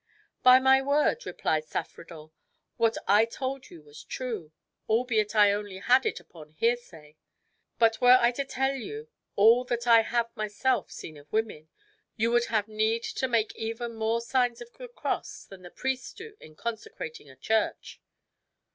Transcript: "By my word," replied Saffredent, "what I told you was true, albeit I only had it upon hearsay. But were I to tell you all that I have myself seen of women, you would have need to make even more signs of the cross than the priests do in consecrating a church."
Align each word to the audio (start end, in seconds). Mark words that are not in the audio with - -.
"By 0.41 0.57
my 0.57 0.81
word," 0.81 1.27
replied 1.27 1.65
Saffredent, 1.65 2.31
"what 2.77 2.97
I 3.07 3.23
told 3.23 3.69
you 3.69 3.83
was 3.83 4.03
true, 4.03 4.51
albeit 4.89 5.35
I 5.35 5.51
only 5.51 5.77
had 5.77 6.07
it 6.07 6.19
upon 6.19 6.53
hearsay. 6.53 7.17
But 7.77 8.01
were 8.01 8.17
I 8.19 8.31
to 8.31 8.43
tell 8.43 8.73
you 8.73 9.09
all 9.35 9.63
that 9.65 9.85
I 9.85 10.01
have 10.01 10.35
myself 10.35 10.89
seen 10.89 11.17
of 11.17 11.31
women, 11.31 11.69
you 12.15 12.31
would 12.31 12.45
have 12.45 12.67
need 12.67 13.03
to 13.03 13.27
make 13.27 13.55
even 13.55 13.93
more 13.93 14.21
signs 14.21 14.59
of 14.59 14.73
the 14.73 14.87
cross 14.87 15.45
than 15.45 15.61
the 15.61 15.69
priests 15.69 16.13
do 16.13 16.35
in 16.39 16.55
consecrating 16.55 17.29
a 17.29 17.35
church." 17.35 18.01